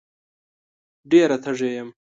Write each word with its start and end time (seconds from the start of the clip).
ډېره 1.09 1.35
تږې 1.43 1.69
یم 1.75 1.89